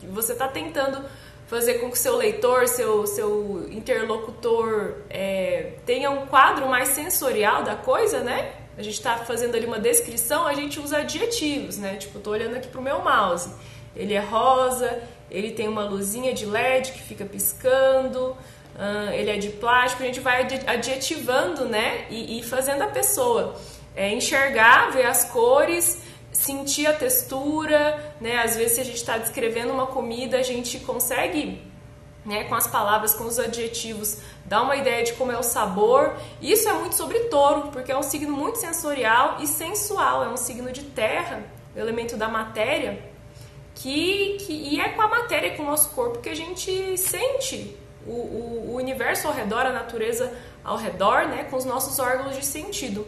que 0.00 0.06
você 0.06 0.32
está 0.32 0.48
tentando 0.48 1.04
fazer 1.46 1.74
com 1.74 1.90
que 1.90 1.98
seu 1.98 2.16
leitor, 2.16 2.66
seu, 2.66 3.06
seu 3.06 3.68
interlocutor 3.70 5.02
é, 5.08 5.74
tenha 5.86 6.10
um 6.10 6.26
quadro 6.26 6.68
mais 6.68 6.88
sensorial 6.88 7.62
da 7.62 7.76
coisa, 7.76 8.20
né? 8.20 8.59
A 8.80 8.82
gente 8.82 8.94
está 8.94 9.18
fazendo 9.18 9.54
ali 9.54 9.66
uma 9.66 9.78
descrição, 9.78 10.46
a 10.46 10.54
gente 10.54 10.80
usa 10.80 10.98
adjetivos, 10.98 11.76
né? 11.76 11.96
Tipo, 11.96 12.18
tô 12.18 12.30
olhando 12.30 12.56
aqui 12.56 12.66
pro 12.66 12.80
meu 12.80 13.02
mouse. 13.02 13.50
Ele 13.94 14.14
é 14.14 14.20
rosa, 14.20 15.02
ele 15.30 15.50
tem 15.50 15.68
uma 15.68 15.84
luzinha 15.84 16.32
de 16.32 16.46
LED 16.46 16.92
que 16.92 17.02
fica 17.02 17.26
piscando, 17.26 18.30
uh, 18.30 19.12
ele 19.12 19.30
é 19.30 19.36
de 19.36 19.50
plástico, 19.50 20.02
a 20.02 20.06
gente 20.06 20.20
vai 20.20 20.48
adjetivando, 20.66 21.66
né? 21.66 22.06
E, 22.08 22.38
e 22.38 22.42
fazendo 22.42 22.80
a 22.80 22.86
pessoa 22.86 23.54
é, 23.94 24.14
enxergar, 24.14 24.92
ver 24.92 25.04
as 25.04 25.24
cores, 25.24 25.98
sentir 26.32 26.86
a 26.86 26.94
textura, 26.94 28.14
né? 28.18 28.38
Às 28.38 28.56
vezes, 28.56 28.76
se 28.76 28.80
a 28.80 28.84
gente 28.84 28.96
está 28.96 29.18
descrevendo 29.18 29.74
uma 29.74 29.88
comida, 29.88 30.38
a 30.38 30.42
gente 30.42 30.78
consegue, 30.80 31.60
né, 32.24 32.44
com 32.44 32.54
as 32.54 32.66
palavras, 32.66 33.14
com 33.14 33.24
os 33.24 33.38
adjetivos, 33.38 34.18
dar 34.44 34.62
uma 34.62 34.76
ideia 34.76 35.04
de 35.04 35.14
como 35.14 35.32
é 35.32 35.38
o 35.38 35.42
sabor. 35.42 36.14
Isso 36.40 36.68
é 36.68 36.72
muito 36.72 36.94
sobre 36.94 37.18
touro, 37.24 37.68
porque 37.68 37.90
é 37.92 37.96
um 37.96 38.02
signo 38.02 38.32
muito 38.32 38.58
sensorial 38.58 39.36
e 39.40 39.46
sensual, 39.46 40.24
é 40.24 40.28
um 40.28 40.36
signo 40.36 40.70
de 40.70 40.82
terra, 40.82 41.42
o 41.74 41.78
elemento 41.78 42.16
da 42.16 42.28
matéria, 42.28 43.02
que, 43.74 44.36
que 44.40 44.52
e 44.52 44.80
é 44.80 44.90
com 44.90 45.02
a 45.02 45.08
matéria, 45.08 45.56
com 45.56 45.62
o 45.62 45.66
nosso 45.66 45.90
corpo, 45.90 46.18
que 46.18 46.28
a 46.28 46.36
gente 46.36 46.98
sente 46.98 47.76
o, 48.06 48.10
o, 48.10 48.70
o 48.72 48.74
universo 48.76 49.26
ao 49.26 49.32
redor, 49.32 49.66
a 49.66 49.72
natureza 49.72 50.32
ao 50.62 50.76
redor, 50.76 51.26
né, 51.26 51.44
com 51.44 51.56
os 51.56 51.64
nossos 51.64 51.98
órgãos 51.98 52.36
de 52.36 52.44
sentido. 52.44 53.06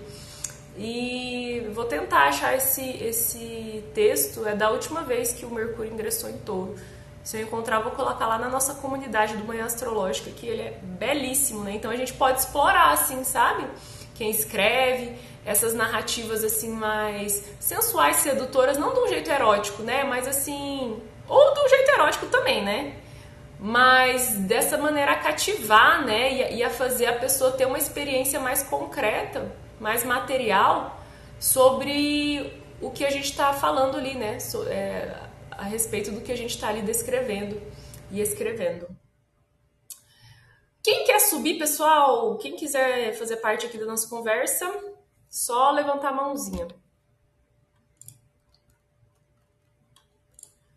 E 0.77 1.69
vou 1.75 1.85
tentar 1.85 2.29
achar 2.29 2.57
esse, 2.57 2.83
esse 3.03 3.85
texto, 3.93 4.47
é 4.47 4.55
da 4.55 4.71
última 4.71 5.03
vez 5.03 5.33
que 5.33 5.45
o 5.45 5.51
Mercúrio 5.51 5.93
ingressou 5.93 6.31
em 6.31 6.39
touro. 6.39 6.77
Se 7.23 7.37
eu 7.37 7.43
encontrar, 7.43 7.81
vou 7.81 7.93
colocar 7.93 8.27
lá 8.27 8.39
na 8.39 8.49
nossa 8.49 8.75
comunidade 8.75 9.37
do 9.37 9.45
Manhã 9.45 9.65
Astrológica, 9.65 10.31
que 10.31 10.47
ele 10.47 10.63
é 10.63 10.79
belíssimo, 10.83 11.63
né? 11.63 11.75
Então 11.75 11.91
a 11.91 11.97
gente 11.97 12.13
pode 12.15 12.41
explorar, 12.41 12.93
assim, 12.93 13.23
sabe? 13.25 13.67
Quem 14.15 14.31
escreve, 14.31 15.17
essas 15.45 15.73
narrativas, 15.75 16.43
assim, 16.45 16.71
mais 16.71 17.45
sensuais, 17.61 18.17
sedutoras, 18.17 18.77
não 18.77 18.93
de 18.93 19.01
um 19.01 19.09
jeito 19.09 19.31
erótico, 19.31 19.83
né? 19.83 20.05
Mas, 20.05 20.27
assim... 20.27 21.01
Ou 21.29 21.55
de 21.55 21.61
um 21.61 21.69
jeito 21.69 21.91
erótico 21.93 22.27
também, 22.27 22.65
né? 22.65 22.97
Mas 23.59 24.33
dessa 24.39 24.77
maneira 24.77 25.13
a 25.13 25.17
cativar, 25.17 26.05
né? 26.05 26.53
E 26.53 26.63
a 26.63 26.71
fazer 26.71 27.07
a 27.07 27.13
pessoa 27.13 27.53
ter 27.53 27.67
uma 27.67 27.79
experiência 27.79 28.41
mais 28.41 28.65
concreta 28.65 29.63
mais 29.83 30.05
material 30.05 31.03
sobre 31.41 32.63
o 32.81 32.91
que 32.91 33.05
a 33.05 33.11
gente 33.11 33.31
está 33.31 33.53
falando 33.53 33.97
ali, 33.97 34.15
né? 34.15 34.39
So, 34.39 34.65
é, 34.69 35.13
a 35.63 35.65
respeito 35.65 36.11
do 36.11 36.21
que 36.21 36.33
a 36.33 36.37
gente 36.37 36.51
está 36.51 36.69
ali 36.69 36.83
descrevendo 36.83 37.61
e 38.11 38.21
escrevendo. 38.21 38.89
Quem 40.83 41.05
quer 41.05 41.21
subir, 41.21 41.57
pessoal? 41.57 42.37
Quem 42.39 42.57
quiser 42.57 43.17
fazer 43.17 43.37
parte 43.37 43.67
aqui 43.67 43.79
da 43.79 43.87
nossa 43.87 44.09
conversa, 44.09 44.69
só 45.31 45.71
levantar 45.71 46.09
a 46.09 46.13
mãozinha. 46.13 46.67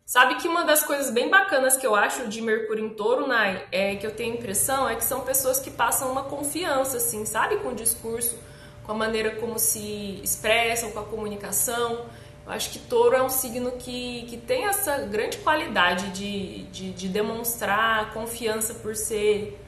Sabe 0.05 0.35
que 0.35 0.47
uma 0.47 0.63
das 0.63 0.83
coisas 0.83 1.11
bem 1.11 1.29
bacanas 1.29 1.75
que 1.75 1.85
eu 1.85 1.95
acho 1.95 2.27
de 2.27 2.39
Mercúrio 2.39 2.85
em 2.85 2.89
Touro, 2.89 3.27
Nai, 3.27 3.67
é 3.71 3.95
que 3.95 4.05
eu 4.05 4.15
tenho 4.15 4.35
impressão 4.35 4.87
é 4.87 4.95
que 4.95 5.03
são 5.03 5.21
pessoas 5.21 5.59
que 5.59 5.71
passam 5.71 6.11
uma 6.11 6.23
confiança, 6.23 6.97
assim, 6.97 7.25
sabe, 7.25 7.57
com 7.57 7.69
o 7.69 7.75
discurso 7.75 8.37
com 8.85 8.91
a 8.91 8.95
maneira 8.95 9.35
como 9.37 9.57
se 9.57 10.21
expressam, 10.23 10.91
com 10.91 10.99
a 10.99 11.03
comunicação. 11.03 12.05
Eu 12.45 12.51
acho 12.51 12.69
que 12.69 12.79
touro 12.79 13.15
é 13.15 13.23
um 13.23 13.29
signo 13.29 13.71
que, 13.71 14.25
que 14.27 14.37
tem 14.37 14.65
essa 14.65 14.99
grande 14.99 15.37
qualidade 15.39 16.11
de, 16.11 16.63
de, 16.65 16.91
de 16.91 17.09
demonstrar 17.09 18.13
confiança 18.13 18.75
por 18.75 18.95
ser 18.95 19.59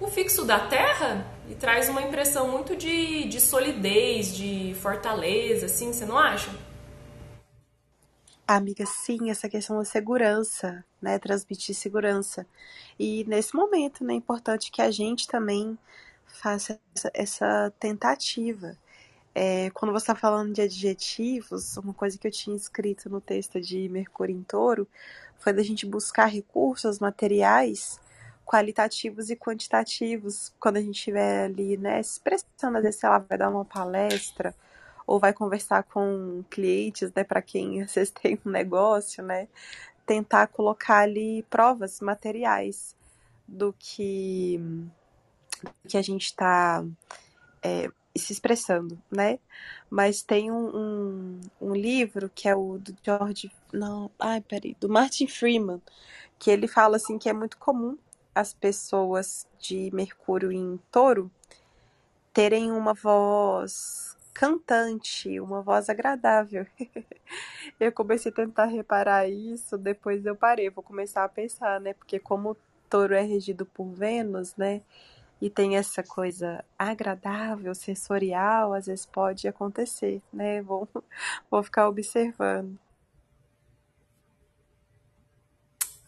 o 0.00 0.08
fixo 0.08 0.44
da 0.44 0.58
terra 0.66 1.24
e 1.48 1.54
traz 1.54 1.88
uma 1.88 2.02
impressão 2.02 2.48
muito 2.48 2.74
de, 2.76 3.28
de 3.28 3.40
solidez, 3.40 4.34
de 4.34 4.74
fortaleza, 4.80 5.66
assim, 5.66 5.92
você 5.92 6.04
não 6.04 6.18
acha? 6.18 6.50
Amiga, 8.46 8.84
sim, 8.86 9.30
essa 9.30 9.48
questão 9.48 9.78
da 9.78 9.84
segurança, 9.84 10.84
né? 11.02 11.18
Transmitir 11.18 11.74
segurança. 11.74 12.46
E 12.98 13.24
nesse 13.24 13.54
momento, 13.56 14.04
né, 14.04 14.14
é 14.14 14.16
importante 14.16 14.70
que 14.70 14.80
a 14.80 14.90
gente 14.90 15.26
também 15.26 15.76
faça 16.26 16.78
essa, 16.94 17.10
essa 17.12 17.72
tentativa. 17.78 18.76
É, 19.38 19.68
quando 19.74 19.92
você 19.92 20.04
está 20.04 20.14
falando 20.14 20.54
de 20.54 20.62
adjetivos, 20.62 21.76
uma 21.76 21.92
coisa 21.92 22.16
que 22.16 22.26
eu 22.26 22.30
tinha 22.30 22.56
escrito 22.56 23.10
no 23.10 23.20
texto 23.20 23.60
de 23.60 23.86
Mercúrio 23.86 24.34
em 24.34 24.42
Touro 24.42 24.88
foi 25.38 25.52
da 25.52 25.62
gente 25.62 25.84
buscar 25.84 26.24
recursos 26.24 26.98
materiais 26.98 28.00
qualitativos 28.46 29.28
e 29.28 29.36
quantitativos. 29.36 30.54
Quando 30.58 30.78
a 30.78 30.80
gente 30.80 30.94
estiver 30.96 31.44
ali, 31.44 31.76
né, 31.76 32.00
expressando, 32.00 32.78
às 32.78 32.82
vezes, 32.82 32.98
sei 32.98 33.10
lá, 33.10 33.18
vai 33.18 33.36
dar 33.36 33.50
uma 33.50 33.62
palestra 33.62 34.54
ou 35.06 35.20
vai 35.20 35.34
conversar 35.34 35.82
com 35.82 36.42
clientes, 36.48 37.12
né, 37.14 37.22
para 37.22 37.42
quem 37.42 37.86
vocês 37.86 38.08
têm 38.08 38.40
um 38.42 38.48
negócio, 38.50 39.22
né, 39.22 39.48
tentar 40.06 40.46
colocar 40.46 41.00
ali 41.00 41.42
provas 41.50 42.00
materiais 42.00 42.96
do 43.46 43.74
que 43.78 44.58
que 45.86 45.98
a 45.98 46.02
gente 46.02 46.24
está 46.24 46.82
é, 47.62 47.90
se 48.18 48.32
expressando, 48.32 48.98
né? 49.10 49.38
Mas 49.90 50.22
tem 50.22 50.50
um, 50.50 50.76
um, 50.76 51.40
um, 51.60 51.74
livro 51.74 52.30
que 52.34 52.48
é 52.48 52.54
o 52.54 52.78
do 52.78 52.94
George, 53.02 53.50
não, 53.72 54.10
ai, 54.18 54.40
peraí, 54.40 54.76
do 54.80 54.88
Martin 54.88 55.26
Freeman, 55.26 55.80
que 56.38 56.50
ele 56.50 56.68
fala 56.68 56.96
assim 56.96 57.18
que 57.18 57.28
é 57.28 57.32
muito 57.32 57.56
comum 57.58 57.96
as 58.34 58.52
pessoas 58.52 59.46
de 59.58 59.90
Mercúrio 59.94 60.52
em 60.52 60.78
Touro 60.90 61.30
terem 62.32 62.70
uma 62.70 62.92
voz 62.92 64.14
cantante, 64.34 65.40
uma 65.40 65.62
voz 65.62 65.88
agradável. 65.88 66.66
eu 67.80 67.90
comecei 67.90 68.30
a 68.30 68.34
tentar 68.34 68.66
reparar 68.66 69.26
isso, 69.26 69.78
depois 69.78 70.26
eu 70.26 70.36
parei, 70.36 70.68
vou 70.68 70.84
começar 70.84 71.24
a 71.24 71.28
pensar, 71.28 71.80
né? 71.80 71.94
Porque 71.94 72.18
como 72.18 72.54
Touro 72.90 73.14
é 73.14 73.22
regido 73.22 73.64
por 73.64 73.86
Vênus, 73.86 74.54
né? 74.56 74.82
E 75.40 75.50
tem 75.50 75.76
essa 75.76 76.02
coisa 76.02 76.64
agradável, 76.78 77.74
sensorial, 77.74 78.72
às 78.72 78.86
vezes 78.86 79.04
pode 79.04 79.46
acontecer, 79.46 80.22
né? 80.32 80.62
Vou, 80.62 80.88
vou 81.50 81.62
ficar 81.62 81.88
observando. 81.88 82.78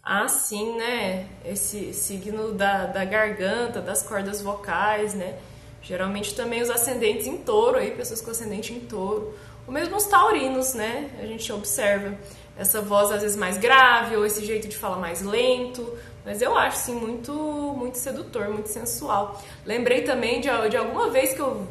Ah, 0.02 0.26
sim, 0.26 0.74
né? 0.76 1.28
Esse 1.44 1.92
signo 1.92 2.52
da, 2.52 2.86
da 2.86 3.04
garganta, 3.04 3.82
das 3.82 4.02
cordas 4.02 4.40
vocais, 4.40 5.12
né? 5.12 5.38
Geralmente 5.82 6.34
também 6.34 6.62
os 6.62 6.70
ascendentes 6.70 7.26
em 7.26 7.36
touro, 7.36 7.76
aí, 7.76 7.90
pessoas 7.90 8.22
com 8.22 8.30
ascendente 8.30 8.72
em 8.72 8.80
touro. 8.80 9.34
Ou 9.66 9.72
mesmo 9.72 9.96
os 9.96 10.06
taurinos, 10.06 10.72
né? 10.72 11.10
A 11.20 11.26
gente 11.26 11.52
observa 11.52 12.18
essa 12.56 12.80
voz 12.80 13.10
às 13.10 13.20
vezes 13.20 13.36
mais 13.36 13.58
grave, 13.58 14.16
ou 14.16 14.24
esse 14.24 14.44
jeito 14.44 14.66
de 14.66 14.76
falar 14.76 14.96
mais 14.96 15.20
lento, 15.20 15.96
mas 16.28 16.42
eu 16.42 16.54
acho, 16.54 16.76
sim, 16.76 16.94
muito, 16.94 17.32
muito 17.32 17.96
sedutor, 17.96 18.50
muito 18.50 18.68
sensual. 18.68 19.42
Lembrei 19.64 20.02
também 20.02 20.42
de, 20.42 20.48
de 20.68 20.76
alguma 20.76 21.08
vez 21.08 21.32
que 21.32 21.40
eu 21.40 21.66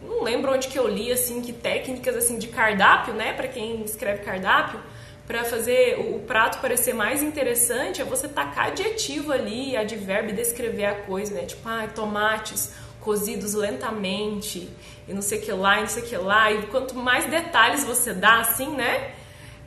não 0.00 0.22
lembro 0.22 0.52
onde 0.52 0.68
que 0.68 0.78
eu 0.78 0.86
li 0.86 1.10
assim 1.10 1.42
que 1.42 1.52
técnicas 1.52 2.14
assim 2.14 2.38
de 2.38 2.46
cardápio, 2.46 3.12
né, 3.14 3.32
para 3.32 3.48
quem 3.48 3.82
escreve 3.82 4.22
cardápio, 4.22 4.78
para 5.26 5.42
fazer 5.42 5.98
o, 5.98 6.18
o, 6.18 6.20
prato 6.20 6.60
parecer 6.60 6.94
mais 6.94 7.20
interessante, 7.20 8.00
é 8.00 8.04
você 8.04 8.28
tacar 8.28 8.68
adjetivo 8.68 9.32
ali, 9.32 9.76
advérbio, 9.76 10.36
descrever 10.36 10.84
a 10.84 10.94
coisa, 10.94 11.34
né? 11.34 11.44
Tipo, 11.44 11.68
ah, 11.68 11.88
tomates 11.92 12.74
cozidos 13.00 13.54
lentamente 13.54 14.70
e 15.08 15.12
não 15.12 15.20
sei 15.20 15.40
que 15.40 15.50
lá, 15.50 15.78
e 15.78 15.80
não 15.80 15.88
sei 15.88 16.04
que 16.04 16.16
lá. 16.16 16.52
E 16.52 16.62
quanto 16.66 16.94
mais 16.94 17.24
detalhes 17.28 17.82
você 17.82 18.14
dá, 18.14 18.38
assim, 18.38 18.68
né? 18.68 19.14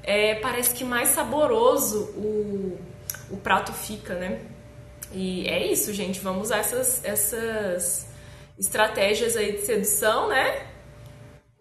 É, 0.02 0.36
parece 0.36 0.74
que 0.74 0.86
mais 0.86 1.10
saboroso 1.10 2.04
o, 2.16 2.80
o 3.32 3.38
prato 3.38 3.72
fica, 3.74 4.16
né? 4.16 4.42
E 5.12 5.48
é 5.48 5.66
isso, 5.66 5.94
gente. 5.94 6.20
Vamos 6.20 6.44
usar 6.44 6.58
essas, 6.58 7.04
essas 7.04 8.08
estratégias 8.58 9.36
aí 9.36 9.54
de 9.54 9.66
sedução, 9.66 10.28
né? 10.30 10.68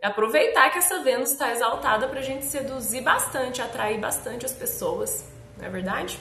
aproveitar 0.02 0.70
que 0.70 0.78
essa 0.78 1.02
Vênus 1.02 1.32
está 1.32 1.52
exaltada 1.52 2.08
para 2.08 2.20
a 2.20 2.22
gente 2.22 2.44
seduzir 2.44 3.02
bastante, 3.02 3.60
atrair 3.60 3.98
bastante 3.98 4.46
as 4.46 4.52
pessoas, 4.52 5.28
não 5.56 5.66
é 5.66 5.70
verdade? 5.70 6.18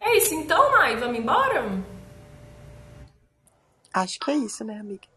É 0.00 0.16
isso 0.16 0.34
então, 0.34 0.70
Mai, 0.70 0.96
vamos 0.96 1.18
embora? 1.18 1.82
Acho 3.92 4.20
que 4.20 4.30
é 4.30 4.34
isso, 4.34 4.64
né, 4.64 4.78
amiga? 4.78 5.08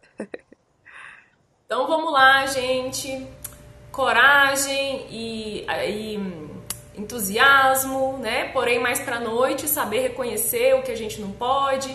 então 1.64 1.86
vamos 1.86 2.12
lá, 2.12 2.46
gente. 2.46 3.26
Coragem 3.92 5.06
e, 5.10 5.66
e 5.66 6.49
entusiasmo, 7.00 8.18
né? 8.18 8.50
Porém, 8.52 8.78
mais 8.78 9.00
para 9.00 9.18
noite, 9.20 9.68
saber 9.68 10.00
reconhecer 10.00 10.74
o 10.74 10.82
que 10.82 10.90
a 10.90 10.96
gente 10.96 11.20
não 11.20 11.32
pode, 11.32 11.94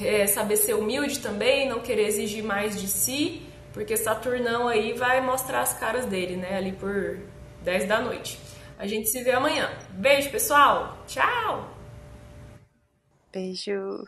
é, 0.00 0.26
saber 0.26 0.56
ser 0.56 0.74
humilde 0.74 1.20
também, 1.20 1.68
não 1.68 1.80
querer 1.80 2.06
exigir 2.06 2.42
mais 2.42 2.80
de 2.80 2.88
si 2.88 3.48
porque 3.78 3.96
Saturnão 3.96 4.66
aí 4.66 4.92
vai 4.92 5.20
mostrar 5.20 5.60
as 5.60 5.72
caras 5.72 6.04
dele, 6.06 6.36
né? 6.36 6.56
Ali 6.56 6.72
por 6.72 7.20
10 7.62 7.86
da 7.86 8.00
noite. 8.00 8.36
A 8.76 8.88
gente 8.88 9.08
se 9.08 9.22
vê 9.22 9.30
amanhã. 9.30 9.70
Beijo, 9.90 10.30
pessoal. 10.30 10.98
Tchau. 11.06 11.70
Beijo. 13.32 14.04